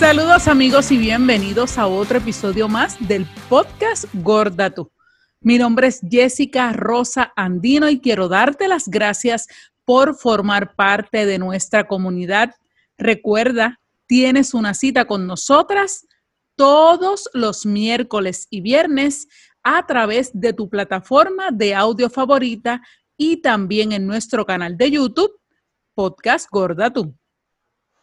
[0.00, 4.90] Saludos amigos y bienvenidos a otro episodio más del podcast Gorda Tú.
[5.42, 9.46] Mi nombre es Jessica Rosa Andino y quiero darte las gracias
[9.84, 12.54] por formar parte de nuestra comunidad.
[12.96, 16.06] Recuerda, tienes una cita con nosotras
[16.56, 19.28] todos los miércoles y viernes
[19.62, 22.80] a través de tu plataforma de audio favorita
[23.18, 25.38] y también en nuestro canal de YouTube,
[25.94, 27.19] Podcast Gorda Tú.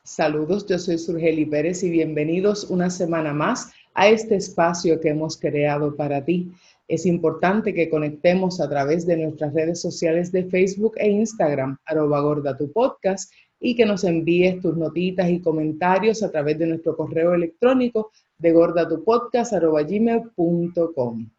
[0.08, 5.36] Saludos, yo soy Surgeli Pérez y bienvenidos una semana más a este espacio que hemos
[5.36, 6.50] creado para ti.
[6.88, 12.22] Es importante que conectemos a través de nuestras redes sociales de Facebook e Instagram, arroba
[12.22, 13.30] gorda tu podcast,
[13.60, 18.54] y que nos envíes tus notitas y comentarios a través de nuestro correo electrónico de
[18.54, 21.30] gordatupodcast.gmail.com.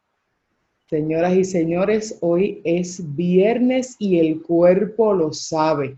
[0.90, 5.96] Señoras y señores, hoy es viernes y el cuerpo lo sabe.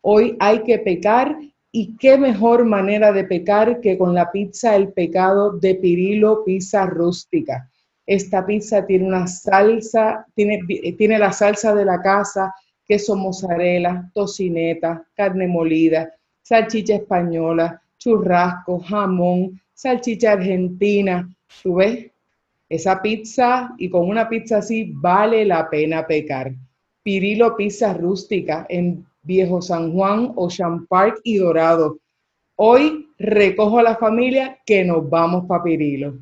[0.00, 1.38] Hoy hay que pecar
[1.70, 6.86] y qué mejor manera de pecar que con la pizza El Pecado de Pirilo Pizza
[6.86, 7.70] Rústica.
[8.06, 10.60] Esta pizza tiene una salsa, tiene,
[10.96, 12.54] tiene la salsa de la casa,
[12.86, 21.28] queso mozzarella, tocineta, carne molida, salchicha española, churrasco, jamón, salchicha argentina.
[21.62, 21.80] ¿Tú?
[22.70, 26.52] Esa pizza y con una pizza así vale la pena pecar.
[27.02, 31.98] Pirilo Pizza Rústica en Viejo San Juan, Ocean Park y Dorado.
[32.56, 36.18] Hoy recojo a la familia que nos vamos para Pirilo.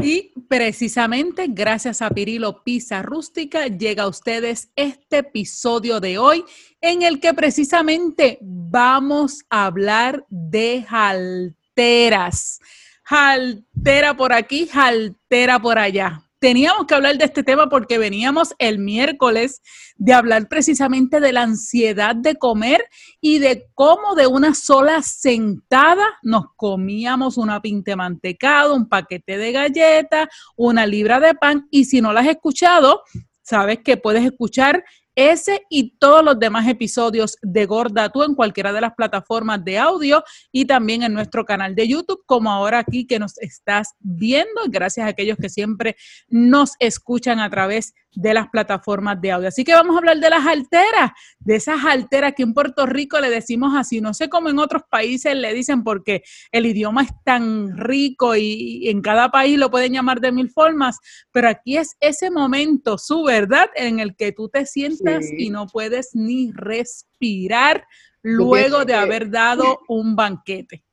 [0.00, 6.44] Y precisamente gracias a Pirilo Pizza Rústica llega a ustedes este episodio de hoy
[6.80, 12.60] en el que precisamente vamos a hablar de halteras.
[13.04, 18.80] Haltera por aquí, haltera por allá teníamos que hablar de este tema porque veníamos el
[18.80, 19.62] miércoles
[19.94, 22.84] de hablar precisamente de la ansiedad de comer
[23.20, 29.52] y de cómo de una sola sentada nos comíamos una pinte mantecado, un paquete de
[29.52, 30.26] galletas,
[30.56, 31.68] una libra de pan.
[31.70, 33.02] Y si no la has escuchado,
[33.42, 34.82] sabes que puedes escuchar
[35.14, 39.78] ese y todos los demás episodios de Gorda Tú en cualquiera de las plataformas de
[39.78, 44.62] audio y también en nuestro canal de YouTube, como ahora aquí que nos estás viendo.
[44.68, 45.96] Gracias a aquellos que siempre
[46.28, 49.48] nos escuchan a través de las plataformas de audio.
[49.48, 53.18] Así que vamos a hablar de las alteras, de esas alteras que en Puerto Rico
[53.20, 54.00] le decimos así.
[54.00, 58.88] No sé cómo en otros países le dicen porque el idioma es tan rico y,
[58.88, 60.98] en cada país lo pueden llamar de mil formas,
[61.30, 65.66] pero aquí es ese momento, su verdad, en el que tú te sientas y no
[65.66, 67.86] puedes ni respirar
[68.22, 70.84] luego de haber dado un banquete.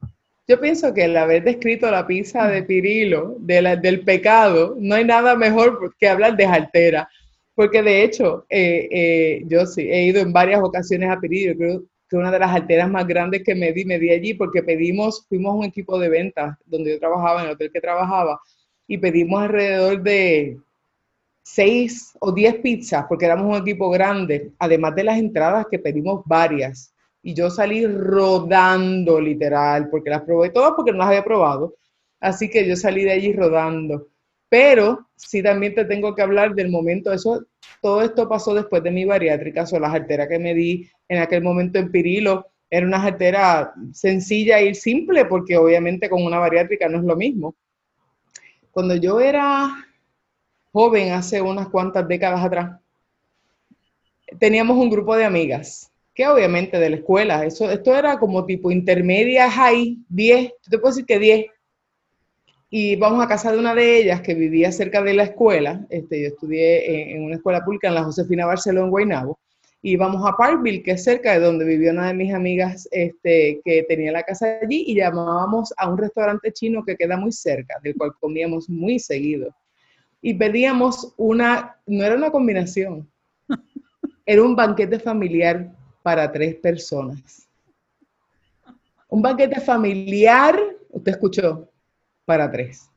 [0.49, 5.05] Yo pienso que el haber descrito la pizza de Pirilo, de del pecado, no hay
[5.05, 7.07] nada mejor que hablar de jaltera.
[7.53, 11.55] Porque de hecho, eh, eh, yo sí he ido en varias ocasiones a Pirilo.
[11.55, 14.63] Creo que una de las alteras más grandes que me di, me di allí porque
[14.63, 18.41] pedimos, fuimos un equipo de ventas donde yo trabajaba, en el hotel que trabajaba,
[18.87, 20.57] y pedimos alrededor de
[21.43, 26.23] seis o diez pizzas, porque éramos un equipo grande, además de las entradas que pedimos
[26.25, 31.75] varias y yo salí rodando literal, porque las probé todas porque no las había probado.
[32.19, 34.07] Así que yo salí de allí rodando.
[34.49, 37.45] Pero sí también te tengo que hablar del momento, eso,
[37.81, 41.43] todo esto pasó después de mi bariátrica, o las arteras que me di en aquel
[41.43, 46.99] momento en Pirilo, era una artera sencilla y simple, porque obviamente con una bariátrica no
[46.99, 47.55] es lo mismo.
[48.71, 49.69] Cuando yo era
[50.71, 52.79] joven, hace unas cuantas décadas atrás,
[54.39, 55.88] teníamos un grupo de amigas
[56.19, 60.93] que obviamente de la escuela, eso, esto era como tipo intermedia, high, 10, te puedo
[60.93, 61.45] decir que 10.
[62.69, 66.21] Y vamos a casa de una de ellas que vivía cerca de la escuela, este,
[66.23, 69.39] yo estudié en, una escuela pública en la Josefina Barcelona, en Guaynabo,
[69.81, 73.61] y vamos a Parkville, que es cerca de donde vivió una de mis amigas este,
[73.63, 77.75] que tenía la casa allí, y llamábamos a un restaurante chino que queda muy cerca,
[77.81, 79.55] del cual comíamos muy seguido.
[80.21, 83.09] Y pedíamos una, no era una combinación,
[84.25, 85.78] era un banquete familiar
[86.09, 87.47] para tres personas.
[89.09, 90.59] Un banquete familiar,
[90.89, 91.69] usted escuchó,
[92.25, 92.89] para tres.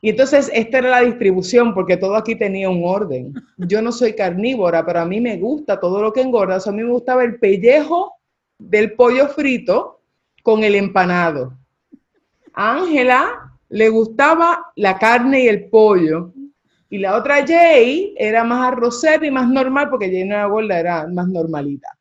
[0.00, 3.34] Y entonces esta era la distribución, porque todo aquí tenía un orden.
[3.56, 6.58] Yo no soy carnívora, pero a mí me gusta todo lo que engorda.
[6.64, 8.12] a mí me gustaba el pellejo
[8.56, 10.00] del pollo frito
[10.44, 11.58] con el empanado.
[12.52, 16.32] A Ángela le gustaba la carne y el pollo.
[16.88, 20.78] Y la otra Jay era más arrocera y más normal, porque Jay no era gorda,
[20.78, 21.95] era más normalita.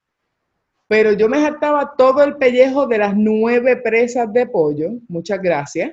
[0.88, 4.92] Pero yo me saltaba todo el pellejo de las nueve presas de pollo.
[5.08, 5.92] Muchas gracias.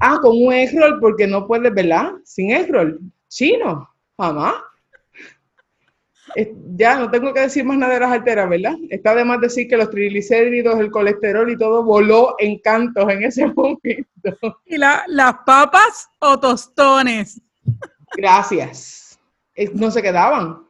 [0.00, 2.12] Ah, con un egg roll, porque no puedes, ¿verdad?
[2.24, 3.00] Sin egg roll.
[3.28, 4.62] Chino, mamá.
[6.76, 8.74] ya no tengo que decir más nada de las alteras, ¿verdad?
[8.88, 13.24] Está de más decir que los triglicéridos, el colesterol y todo voló en cantos en
[13.24, 14.60] ese momento.
[14.66, 17.40] ¿Y las papas o tostones?
[18.16, 19.18] Gracias.
[19.74, 20.62] No se quedaban,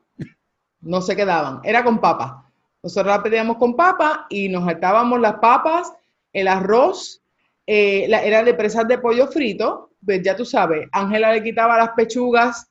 [0.81, 2.50] no se quedaban, era con papa.
[2.83, 5.93] Nosotros la pedíamos con papa y nos saltábamos las papas,
[6.33, 7.23] el arroz,
[7.67, 11.91] eh, era de presas de pollo frito, pues ya tú sabes, Ángela le quitaba las
[11.91, 12.71] pechugas,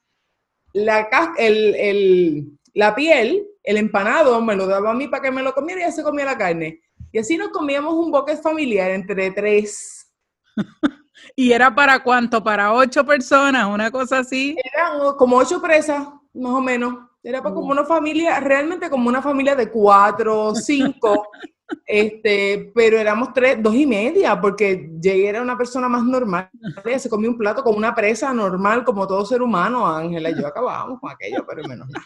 [0.73, 1.07] la,
[1.37, 5.81] el, la piel, el empanado, me lo daba a mí para que me lo comiera
[5.81, 6.81] y ya se comía la carne.
[7.11, 10.11] Y así nos comíamos un boque familiar entre tres.
[11.35, 12.43] ¿Y era para cuánto?
[12.43, 13.67] ¿Para ocho personas?
[13.67, 14.55] ¿Una cosa así?
[14.73, 17.08] Eran como ocho presas, más o menos.
[17.21, 21.27] Era para como una familia, realmente como una familia de cuatro, cinco.
[21.85, 26.49] este, pero éramos tres, dos y media, porque Jay era una persona más normal.
[26.97, 29.85] Se comía un plato con una presa normal, como todo ser humano.
[29.85, 32.05] Ángela y yo acabábamos con aquello, pero menos nada.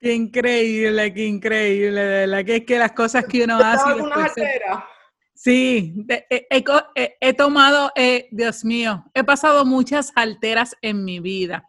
[0.00, 4.60] Qué increíble, qué increíble, de verdad que es que las cosas que uno hace.
[5.34, 11.66] Sí, he, tomado, eh, Dios mío, he pasado muchas alteras en mi vida.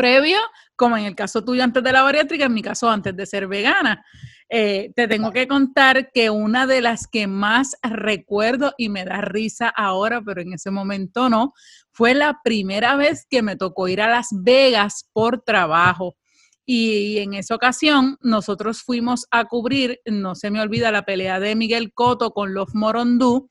[0.00, 0.38] Previo,
[0.76, 3.46] como en el caso tuyo antes de la bariátrica, en mi caso antes de ser
[3.46, 4.02] vegana.
[4.48, 9.20] Eh, te tengo que contar que una de las que más recuerdo y me da
[9.20, 11.52] risa ahora, pero en ese momento no,
[11.92, 16.16] fue la primera vez que me tocó ir a Las Vegas por trabajo.
[16.64, 21.56] Y en esa ocasión nosotros fuimos a cubrir, no se me olvida, la pelea de
[21.56, 23.50] Miguel Coto con los Morondú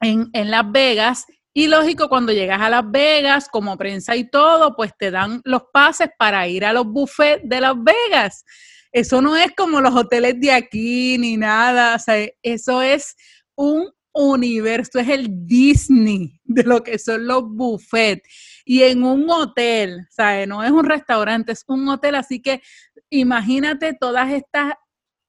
[0.00, 1.26] en, en Las Vegas.
[1.52, 5.62] Y lógico, cuando llegas a Las Vegas, como prensa y todo, pues te dan los
[5.72, 8.44] pases para ir a los buffets de Las Vegas.
[8.92, 13.16] Eso no es como los hoteles de aquí ni nada, o sea, eso es
[13.56, 18.28] un universo, es el Disney de lo que son los buffets
[18.64, 20.48] y en un hotel, ¿sabes?
[20.48, 22.62] No es un restaurante, es un hotel, así que
[23.10, 24.74] imagínate todas estas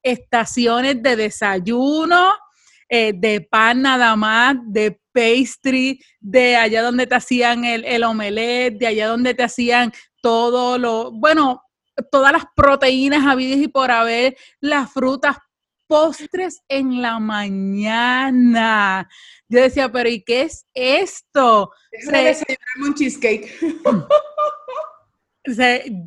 [0.03, 2.33] estaciones de desayuno,
[2.89, 8.77] eh, de pan nada más, de pastry, de allá donde te hacían el, el omelette,
[8.77, 9.91] de allá donde te hacían
[10.21, 11.63] todo lo, bueno,
[12.11, 15.37] todas las proteínas habidas y por haber, las frutas,
[15.87, 19.09] postres en la mañana.
[19.49, 21.71] Yo decía, pero ¿y qué es esto?
[21.91, 22.07] Es
[22.81, 23.51] un cheesecake.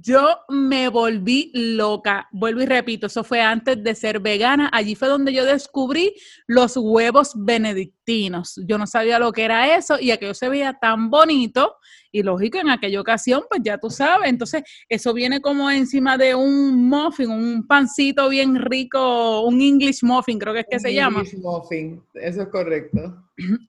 [0.00, 5.08] Yo me volví loca, vuelvo y repito, eso fue antes de ser vegana, allí fue
[5.08, 6.14] donde yo descubrí
[6.46, 8.60] los huevos benedictinos.
[8.66, 11.76] Yo no sabía lo que era eso y aquello se veía tan bonito
[12.12, 16.36] y lógico en aquella ocasión, pues ya tú sabes, entonces eso viene como encima de
[16.36, 21.20] un muffin, un pancito bien rico, un English muffin creo que es que se llama.
[21.20, 23.20] English muffin, eso es correcto.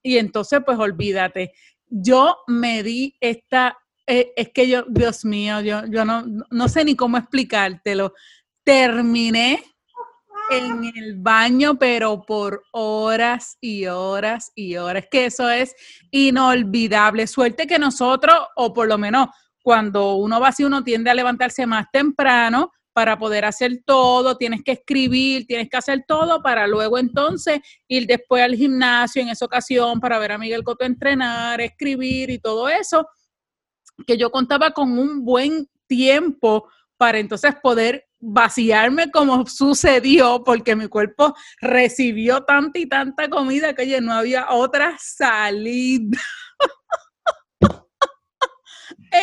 [0.03, 1.53] Y entonces pues olvídate,
[1.89, 6.85] yo me di esta eh, es que yo, Dios mío, yo, yo no, no sé
[6.85, 8.13] ni cómo explicártelo.
[8.63, 9.63] Terminé
[10.51, 15.05] en el baño, pero por horas y horas y horas.
[15.09, 15.75] Que eso es
[16.11, 17.25] inolvidable.
[17.27, 19.27] Suerte que nosotros, o por lo menos
[19.63, 24.63] cuando uno va así, uno tiende a levantarse más temprano para poder hacer todo, tienes
[24.63, 27.59] que escribir, tienes que hacer todo para luego entonces
[27.89, 32.39] ir después al gimnasio en esa ocasión para ver a Miguel Coto entrenar, escribir y
[32.39, 33.05] todo eso
[34.05, 40.87] que yo contaba con un buen tiempo para entonces poder vaciarme como sucedió, porque mi
[40.87, 46.17] cuerpo recibió tanta y tanta comida que ya no había otra salida.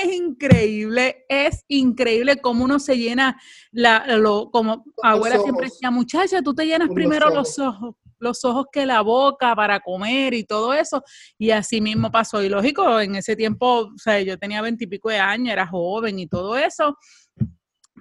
[0.02, 6.42] es increíble, es increíble cómo uno se llena, la, lo, como abuela siempre decía, muchacha,
[6.42, 10.72] tú te llenas primero los ojos los ojos que la boca para comer y todo
[10.72, 11.02] eso.
[11.38, 12.42] Y así mismo pasó.
[12.42, 16.26] Y lógico, en ese tiempo, o sea, yo tenía veintipico de años, era joven y
[16.26, 16.96] todo eso.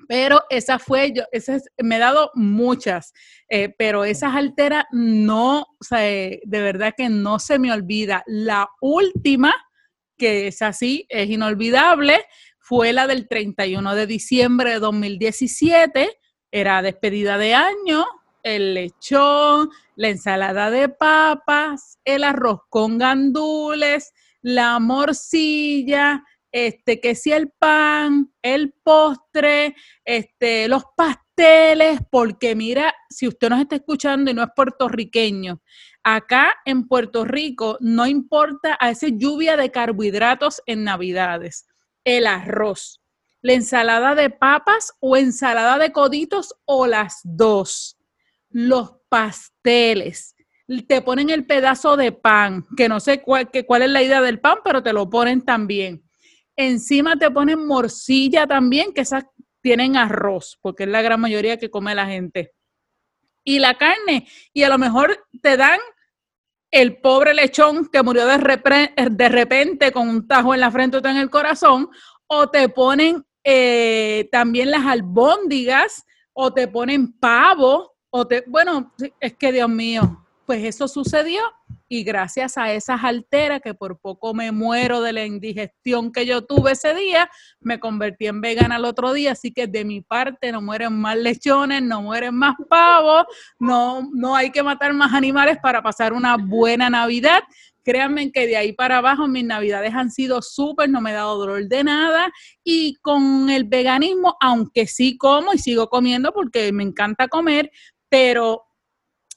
[0.08, 3.14] Pero esa fue, yo, esa me he dado muchas,
[3.50, 8.24] eh, pero esas alteras no, o sea, de verdad que no se me olvida.
[8.28, 9.54] La última,
[10.22, 12.24] que es así, es inolvidable,
[12.60, 16.16] fue la del 31 de diciembre de 2017,
[16.52, 18.06] era despedida de año,
[18.44, 24.14] el lechón, la ensalada de papas, el arroz con gandules,
[24.44, 33.28] la morcilla, este, que si el pan, el postre, este, los pasteles, porque mira, si
[33.28, 35.62] usted nos está escuchando y no es puertorriqueño,
[36.04, 41.68] acá en Puerto Rico no importa a esa lluvia de carbohidratos en Navidades,
[42.04, 43.02] el arroz,
[43.42, 47.98] la ensalada de papas o ensalada de coditos o las dos
[48.52, 50.36] los pasteles.
[50.88, 54.40] Te ponen el pedazo de pan, que no sé cuál, cuál es la idea del
[54.40, 56.04] pan, pero te lo ponen también.
[56.62, 59.24] Encima te ponen morcilla también, que esas
[59.62, 62.54] tienen arroz, porque es la gran mayoría que come la gente.
[63.44, 65.80] Y la carne, y a lo mejor te dan
[66.70, 68.38] el pobre lechón que murió de,
[69.30, 71.90] repente con un tajo en la frente o en el corazón,
[72.28, 79.36] o te ponen eh, también las albóndigas, o te ponen pavo, o te, bueno, es
[79.36, 81.42] que Dios mío, pues eso sucedió
[81.88, 86.44] y gracias a esas alteras que por poco me muero de la indigestión que yo
[86.44, 87.30] tuve ese día,
[87.62, 91.16] me convertí en vegana el otro día, así que de mi parte no mueren más
[91.16, 93.24] lechones, no mueren más pavos,
[93.60, 97.44] no, no hay que matar más animales para pasar una buena Navidad.
[97.82, 101.38] Créanme que de ahí para abajo mis navidades han sido súper, no me he dado
[101.38, 102.30] dolor de nada.
[102.62, 107.72] Y con el veganismo, aunque sí como y sigo comiendo porque me encanta comer,
[108.10, 108.66] pero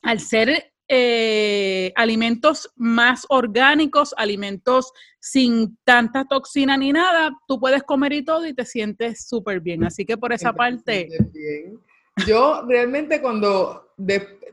[0.02, 8.12] al ser eh, alimentos más orgánicos, alimentos sin tanta toxina ni nada, tú puedes comer
[8.12, 9.82] y todo y te sientes súper bien.
[9.82, 11.08] Así que por esa parte...
[12.28, 13.92] Yo realmente cuando,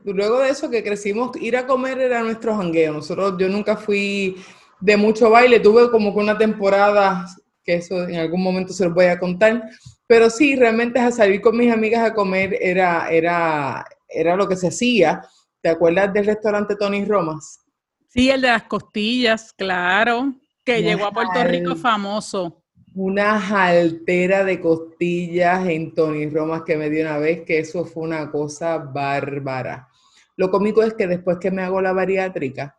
[0.04, 2.94] luego de eso que crecimos, ir a comer era nuestro jangueo.
[2.94, 4.36] Nosotros, yo nunca fui
[4.80, 7.24] de mucho baile, tuve como que una temporada,
[7.62, 9.62] que eso en algún momento se los voy a contar,
[10.08, 14.56] pero sí, realmente a salir con mis amigas a comer era, era, era lo que
[14.56, 15.22] se hacía.
[15.62, 17.60] ¿Te acuerdas del restaurante Tony Romas?
[18.08, 22.64] Sí, el de las costillas, claro, que llegó a Puerto Rico famoso.
[22.94, 28.02] Una jaltera de costillas en Tony Romas que me dio una vez, que eso fue
[28.02, 29.88] una cosa bárbara.
[30.36, 32.76] Lo cómico es que después que me hago la bariátrica,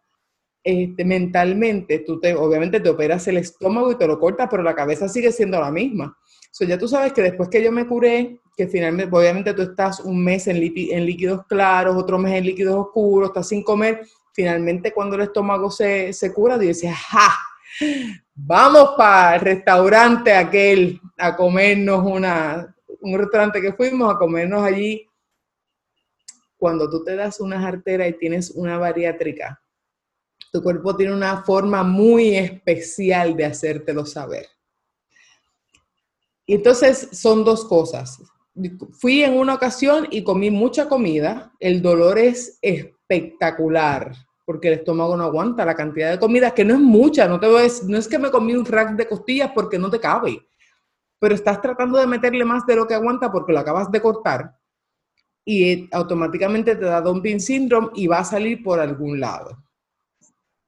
[0.62, 4.76] este, mentalmente, tú te, obviamente te operas el estómago y te lo cortas, pero la
[4.76, 6.18] cabeza sigue siendo la misma.
[6.52, 10.00] So, ya tú sabes que después que yo me curé, que finalmente, obviamente tú estás
[10.02, 15.16] un mes en, líquidos claros, otro mes en líquidos oscuros, estás sin comer, finalmente cuando
[15.16, 17.36] el estómago se, se cura, tú dices, ¡ja!
[18.36, 25.08] Vamos para el restaurante aquel a comernos una, un restaurante que fuimos a comernos allí.
[26.58, 29.62] Cuando tú te das una jartera y tienes una bariátrica,
[30.52, 34.48] tu cuerpo tiene una forma muy especial de hacértelo saber.
[36.46, 38.20] Entonces son dos cosas.
[38.92, 41.52] Fui en una ocasión y comí mucha comida.
[41.60, 44.14] El dolor es espectacular
[44.46, 47.48] porque el estómago no aguanta la cantidad de comida, que no es mucha, no, te
[47.48, 50.46] no es que me comí un rack de costillas porque no te cabe,
[51.20, 54.58] pero estás tratando de meterle más de lo que aguanta porque lo acabas de cortar
[55.46, 59.64] y automáticamente te da dumping syndrome y va a salir por algún lado,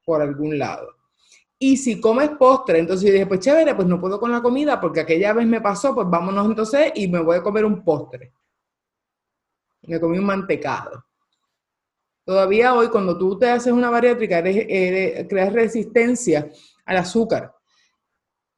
[0.04, 0.95] por algún lado.
[1.68, 4.80] Y si comes postre, entonces yo dije, pues chévere, pues no puedo con la comida
[4.80, 8.32] porque aquella vez me pasó, pues vámonos entonces y me voy a comer un postre.
[9.82, 11.04] Me comí un mantecado.
[12.24, 16.52] Todavía hoy, cuando tú te haces una bariátrica, creas resistencia
[16.86, 17.52] al azúcar.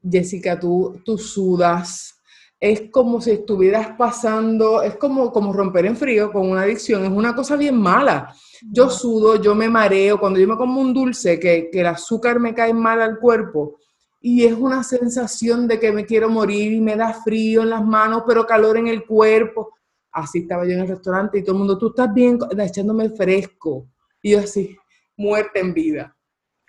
[0.04, 2.22] Jessica, tú, tú sudas.
[2.60, 7.06] Es como si estuvieras pasando, es como, como romper en frío con una adicción.
[7.06, 10.94] Es una cosa bien mala yo sudo, yo me mareo, cuando yo me como un
[10.94, 13.80] dulce, que, el azúcar me cae mal al cuerpo,
[14.20, 17.86] y es una sensación de que me quiero morir y me da frío en las
[17.86, 19.74] manos, pero calor en el cuerpo.
[20.12, 23.88] Así estaba yo en el restaurante y todo el mundo, tú estás bien, echándome fresco.
[24.22, 24.76] Y yo así,
[25.16, 26.18] muerte en vida.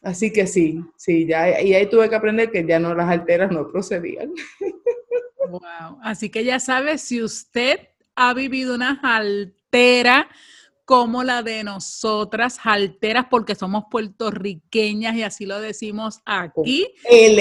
[0.02, 3.50] Así que sí, sí, ya, y ahí tuve que aprender que ya no las alteras
[3.50, 4.32] no procedían.
[5.48, 5.98] Wow.
[6.02, 10.28] Así que ya sabe, si usted ha vivido una altera,
[10.88, 16.88] como la de nosotras, halteras, porque somos puertorriqueñas y así lo decimos aquí.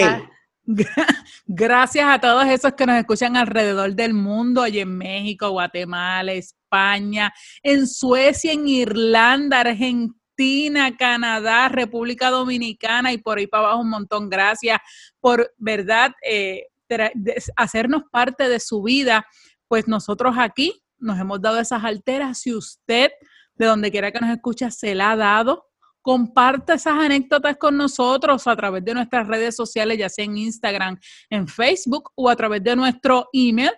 [0.04, 0.30] Ah,
[1.48, 7.34] gracias a todos esos que nos escuchan alrededor del mundo, allí en México, Guatemala, España,
[7.64, 14.30] en Suecia, en Irlanda, Argentina, Canadá, República Dominicana y por ahí para abajo un montón.
[14.30, 14.78] Gracias
[15.22, 16.66] por, ¿verdad?, eh,
[17.56, 19.26] hacernos parte de su vida.
[19.70, 22.40] Pues nosotros aquí nos hemos dado esas alteras.
[22.40, 23.10] Si usted
[23.58, 25.66] de donde quiera que nos escuche, se la ha dado.
[26.02, 30.98] Comparte esas anécdotas con nosotros a través de nuestras redes sociales, ya sea en Instagram,
[31.30, 33.72] en Facebook o a través de nuestro email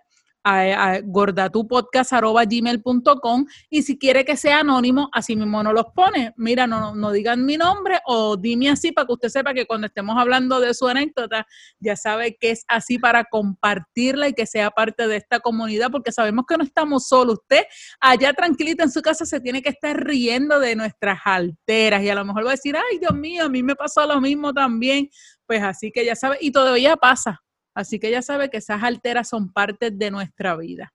[0.50, 6.34] a, a gordatupodcast.gmail.com y si quiere que sea anónimo, así mismo no los pone.
[6.38, 9.88] Mira, no, no digan mi nombre o dime así para que usted sepa que cuando
[9.88, 11.46] estemos hablando de su anécdota,
[11.80, 16.12] ya sabe que es así para compartirla y que sea parte de esta comunidad, porque
[16.12, 17.40] sabemos que no estamos solos.
[17.42, 17.64] Usted
[18.00, 22.16] allá tranquilita en su casa se tiene que estar riendo de nuestras alteras y a
[22.16, 25.10] lo mejor va a decir, ay Dios mío, a mí me pasó lo mismo también.
[25.46, 27.42] Pues así que ya sabe, y todavía pasa,
[27.74, 30.94] Así que ya sabe que esas alteras son parte de nuestra vida.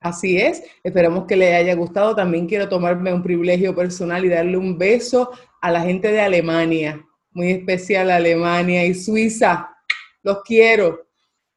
[0.00, 2.14] Así es, esperamos que le haya gustado.
[2.14, 7.04] También quiero tomarme un privilegio personal y darle un beso a la gente de Alemania,
[7.32, 9.70] muy especial Alemania y Suiza.
[10.22, 11.08] Los quiero.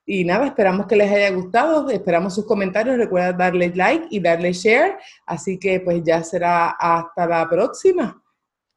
[0.05, 4.51] Y nada, esperamos que les haya gustado, esperamos sus comentarios, recuerda darle like y darle
[4.51, 8.20] share, así que pues ya será hasta la próxima.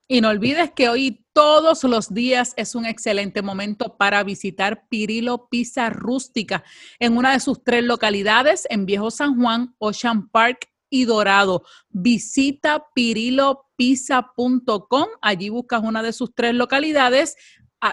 [0.06, 5.48] Y no olvides que hoy todos los días es un excelente momento para visitar Pirilo
[5.48, 6.62] Pizza Rústica
[6.98, 11.64] en una de sus tres localidades, en Viejo San Juan, Ocean Park y Dorado.
[11.88, 17.36] Visita pirilopizza.com, allí buscas una de sus tres localidades,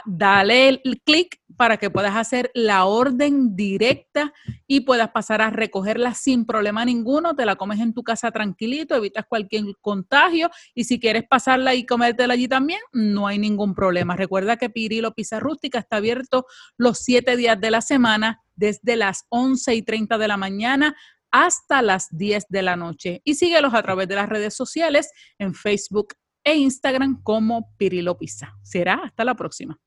[0.06, 4.34] dale el clic para que puedas hacer la orden directa
[4.68, 7.36] y puedas pasar a recogerla sin problema ninguno.
[7.36, 11.86] Te la comes en tu casa tranquilito, evitas cualquier contagio y si quieres pasarla y
[11.86, 14.16] comértela allí también, no hay ningún problema.
[14.16, 16.46] Recuerda que Pirilo Pizza Rústica está abierto
[16.78, 20.96] los siete días de la semana desde las 11 y 30 de la mañana
[21.32, 23.22] hasta las 10 de la noche.
[23.24, 28.58] Y síguelos a través de las redes sociales en Facebook, e Instagram como Pirilo Pizza.
[28.62, 29.80] Será hasta la próxima.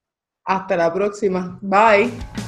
[0.45, 1.59] Hasta la próxima.
[1.63, 2.44] Bye.